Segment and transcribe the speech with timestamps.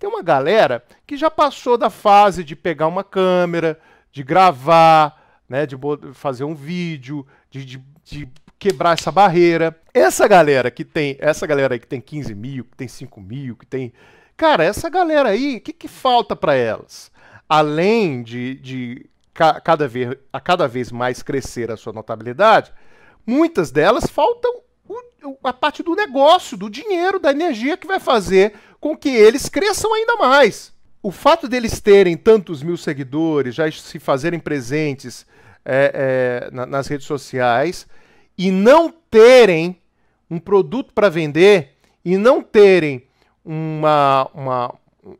[0.00, 3.78] Tem uma galera que já passou da fase de pegar uma câmera,
[4.10, 5.76] de gravar, né, de
[6.14, 8.28] fazer um vídeo, de, de, de
[8.58, 9.78] quebrar essa barreira.
[9.92, 13.54] Essa galera que tem, essa galera aí que tem 15 mil, que tem 5 mil,
[13.54, 13.92] que tem.
[14.38, 17.12] Cara, essa galera aí, o que, que falta para elas?
[17.46, 22.72] Além de, de cada vez, a cada vez mais crescer a sua notabilidade,
[23.26, 24.62] muitas delas faltam
[25.42, 29.92] a parte do negócio, do dinheiro, da energia que vai fazer com que eles cresçam
[29.94, 30.72] ainda mais.
[31.02, 35.26] O fato deles terem tantos mil seguidores, já se fazerem presentes
[35.64, 37.86] é, é, nas redes sociais
[38.36, 39.80] e não terem
[40.30, 43.06] um produto para vender e não terem
[43.44, 44.74] uma, uma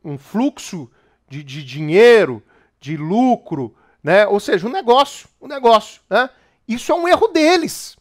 [0.04, 0.90] um fluxo
[1.28, 2.42] de, de dinheiro,
[2.80, 4.26] de lucro, né?
[4.26, 6.00] ou seja, um negócio, um negócio.
[6.08, 6.28] Né?
[6.66, 7.96] Isso é um erro deles.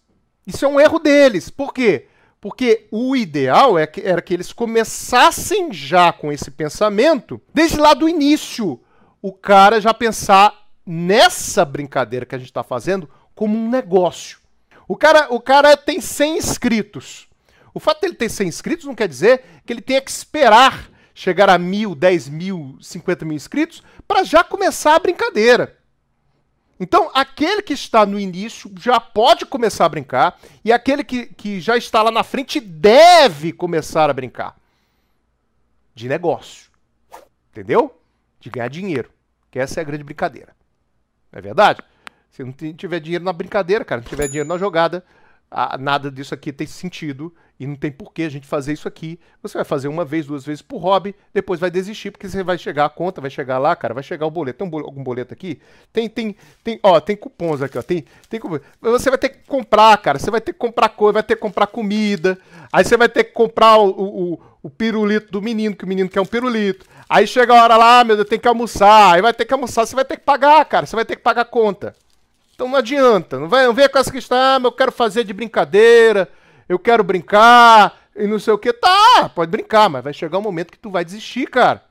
[0.46, 1.50] Isso é um erro deles.
[1.50, 2.08] Por quê?
[2.42, 7.94] Porque o ideal é que, era que eles começassem já com esse pensamento, desde lá
[7.94, 8.80] do início,
[9.22, 14.40] o cara já pensar nessa brincadeira que a gente está fazendo como um negócio.
[14.88, 17.28] O cara, o cara tem 100 inscritos.
[17.74, 21.50] O fato dele ter 100 inscritos não quer dizer que ele tenha que esperar chegar
[21.50, 25.78] a mil, 10 mil, 50 mil inscritos para já começar a brincadeira.
[26.80, 31.60] Então, aquele que está no início já pode começar a brincar, e aquele que, que
[31.60, 34.56] já está lá na frente deve começar a brincar.
[35.94, 36.70] De negócio.
[37.52, 38.00] Entendeu?
[38.40, 39.12] De ganhar dinheiro.
[39.52, 40.56] Que essa é a grande brincadeira.
[41.32, 41.82] Não é verdade?
[42.32, 45.04] Se não tiver dinheiro na brincadeira, cara, não tiver dinheiro na jogada,
[45.80, 49.20] nada disso aqui tem sentido e não tem porquê a gente fazer isso aqui.
[49.44, 52.58] Você vai fazer uma vez, duas vezes por hobby, depois vai desistir, porque você vai
[52.58, 54.60] chegar a conta, vai chegar lá, cara, vai chegar o boleto.
[54.60, 55.60] Tem um algum boleto aqui?
[55.92, 57.82] Tem, tem, tem, ó, tem cupons aqui, ó.
[57.82, 58.40] Tem, tem
[58.80, 60.18] Você vai ter que comprar, cara.
[60.18, 62.38] Você vai ter que comprar coisa, vai ter que comprar comida.
[62.72, 66.10] Aí você vai ter que comprar o, o, o pirulito do menino, que o menino
[66.10, 66.86] quer um pirulito.
[67.10, 69.16] Aí chega a hora lá, meu Deus, tem que almoçar.
[69.16, 70.86] Aí vai ter que almoçar, você vai ter que pagar, cara.
[70.86, 71.94] Você vai ter que pagar a conta.
[72.60, 75.32] Então não adianta, não, vai, não venha com essa questão, ah, eu quero fazer de
[75.32, 76.30] brincadeira,
[76.68, 78.74] eu quero brincar e não sei o que.
[78.74, 81.82] Tá, pode brincar, mas vai chegar um momento que tu vai desistir, cara.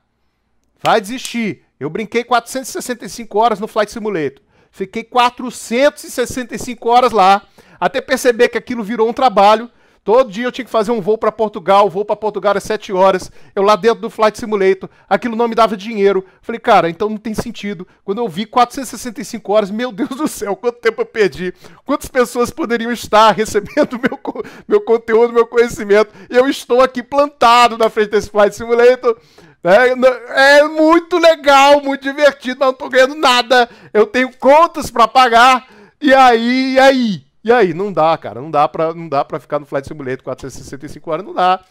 [0.82, 1.65] Vai desistir.
[1.81, 4.42] Eu brinquei 465 horas no Flight Simulator.
[4.70, 7.47] Fiquei 465 horas lá,
[7.81, 9.71] até perceber que aquilo virou um trabalho
[10.08, 12.94] Todo dia eu tinha que fazer um voo para Portugal, voo para Portugal às 7
[12.94, 16.24] horas, eu lá dentro do Flight Simulator, aquilo não me dava dinheiro.
[16.41, 17.86] Falei, cara, então não tem sentido.
[18.02, 21.52] Quando eu vi 465 horas, meu Deus do céu, quanto tempo eu perdi.
[21.84, 24.18] Quantas pessoas poderiam estar recebendo meu,
[24.66, 29.14] meu conteúdo, meu conhecimento, e eu estou aqui plantado na frente desse Flight Simulator.
[29.62, 33.68] É, é muito legal, muito divertido, mas não estou ganhando nada.
[33.92, 35.68] Eu tenho contas para pagar.
[36.00, 37.28] E aí, e aí?
[37.48, 40.22] E aí, não dá, cara, não dá pra, não dá pra ficar no Flight Simulator
[40.22, 41.64] 465 horas, não dá.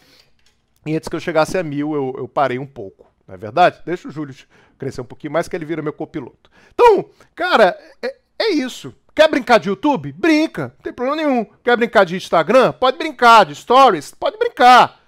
[0.84, 3.80] E antes que eu chegasse a mil, eu, eu parei um pouco, não é verdade?
[3.86, 4.34] Deixa o Júlio
[4.76, 6.50] crescer um pouquinho mais, que ele vira meu copiloto.
[6.74, 8.92] Então, cara, é, é isso.
[9.14, 10.10] Quer brincar de YouTube?
[10.10, 11.46] Brinca, não tem problema nenhum.
[11.62, 12.72] Quer brincar de Instagram?
[12.72, 13.46] Pode brincar.
[13.46, 14.12] De Stories?
[14.12, 15.00] Pode brincar.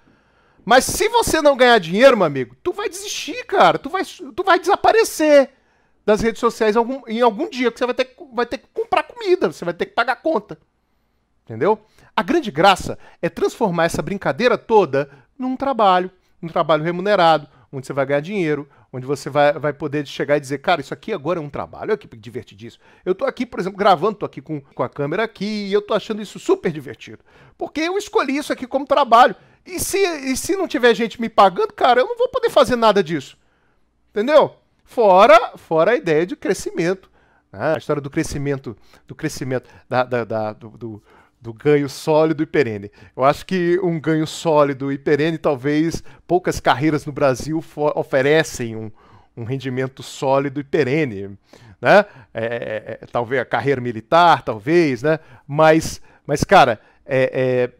[0.63, 3.77] Mas se você não ganhar dinheiro, meu amigo, tu vai desistir, cara.
[3.77, 5.49] Tu vai, tu vai desaparecer
[6.05, 9.03] das redes sociais algum, em algum dia, que você vai ter, vai ter que comprar
[9.03, 10.57] comida, você vai ter que pagar conta.
[11.45, 11.79] Entendeu?
[12.15, 17.93] A grande graça é transformar essa brincadeira toda num trabalho, um trabalho remunerado, onde você
[17.93, 21.39] vai ganhar dinheiro, onde você vai, vai poder chegar e dizer, cara, isso aqui agora
[21.39, 22.83] é um trabalho, olha que divertidíssimo.
[23.05, 25.81] Eu tô aqui, por exemplo, gravando, tô aqui com, com a câmera aqui e eu
[25.81, 27.19] tô achando isso super divertido.
[27.57, 29.35] Porque eu escolhi isso aqui como trabalho.
[29.65, 32.75] E se, e se não tiver gente me pagando, cara, eu não vou poder fazer
[32.75, 33.37] nada disso.
[34.09, 34.55] Entendeu?
[34.91, 37.09] Fora, fora a ideia de crescimento.
[37.49, 37.75] Né?
[37.75, 38.75] A história do crescimento,
[39.07, 41.03] do crescimento, da, da, da do, do,
[41.39, 42.91] do, ganho sólido e perene.
[43.15, 47.63] Eu acho que um ganho sólido e perene, talvez poucas carreiras no Brasil
[47.95, 48.91] oferecem um,
[49.37, 51.37] um rendimento sólido e perene.
[51.79, 52.05] Né?
[52.33, 55.19] É, é, é, talvez a carreira militar, talvez, né?
[55.47, 57.71] Mas, mas cara, é,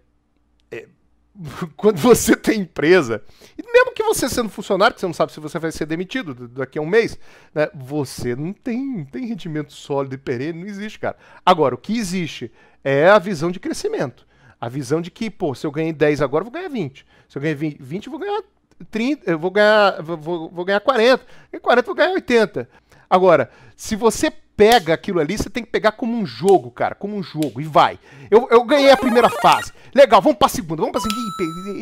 [0.72, 0.88] é, é
[1.76, 3.22] quando você tem empresa,
[3.58, 6.48] e mesmo que você sendo funcionário, que você não sabe se você vai ser demitido
[6.48, 7.18] daqui a um mês,
[7.54, 11.16] né, você não tem, não tem rendimento sólido e perene, não existe, cara.
[11.46, 12.52] Agora, o que existe
[12.84, 14.26] é a visão de crescimento.
[14.60, 17.06] A visão de que, pô, se eu ganhei 10 agora, eu vou ganhar 20.
[17.30, 18.44] Se eu ganhei 20, 20 eu vou ganhar
[18.90, 21.24] 30, eu vou ganhar, vou, vou ganhar 40.
[21.54, 22.70] E 40 eu vou ganhar 80.
[23.10, 24.32] Agora, se você
[24.62, 27.64] pega aquilo ali, você tem que pegar como um jogo, cara, como um jogo, e
[27.64, 27.98] vai.
[28.30, 29.74] Eu, eu ganhei a primeira fase.
[29.92, 31.20] Legal, vamos pra segunda, vamos pra segunda.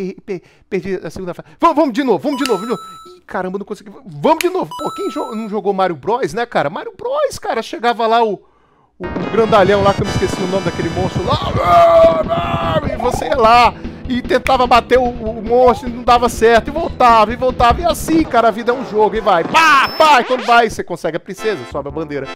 [0.02, 1.50] Ih, perdi, perdi a segunda fase.
[1.60, 2.82] Vamos, vamos de novo, vamos de novo, de novo.
[3.18, 3.92] Ih, caramba, não consegui.
[4.06, 4.72] Vamos de novo.
[4.80, 6.70] Pô, quem jo não jogou Mario Bros, né, cara?
[6.70, 10.48] Mario Bros, cara, chegava lá o, o, o grandalhão lá, que eu me esqueci o
[10.48, 12.82] nome daquele monstro lá.
[12.94, 13.74] E você ia lá
[14.08, 17.86] e tentava bater o, o monstro e não dava certo, e voltava, e voltava, e
[17.86, 20.84] assim, cara, a vida é um jogo, e vai, pá, pá, e quando vai, você
[20.84, 22.28] consegue a princesa, sobe a bandeira.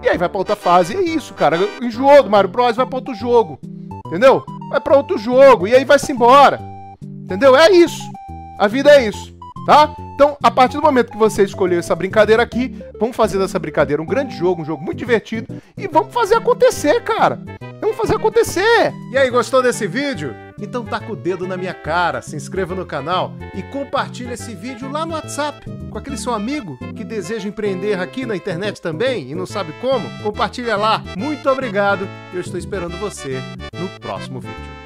[0.00, 2.86] E aí vai pra outra fase, e é isso, cara, enjoou do Mario Bros, vai
[2.86, 3.58] pra outro jogo,
[4.06, 4.44] entendeu?
[4.70, 6.60] Vai pra outro jogo, e aí vai-se embora,
[7.24, 7.56] entendeu?
[7.56, 8.02] É isso,
[8.58, 9.34] a vida é isso,
[9.66, 9.94] tá?
[10.14, 14.02] Então, a partir do momento que você escolheu essa brincadeira aqui, vamos fazer dessa brincadeira
[14.02, 17.40] um grande jogo, um jogo muito divertido, e vamos fazer acontecer, cara.
[17.80, 18.92] Vamos fazer acontecer!
[19.10, 20.34] E aí, gostou desse vídeo?
[20.60, 24.90] Então taca o dedo na minha cara, se inscreva no canal e compartilhe esse vídeo
[24.90, 29.34] lá no WhatsApp com aquele seu amigo que deseja empreender aqui na internet também e
[29.34, 30.08] não sabe como.
[30.22, 31.02] Compartilha lá.
[31.16, 32.08] Muito obrigado.
[32.32, 33.38] Eu estou esperando você
[33.74, 34.81] no próximo vídeo.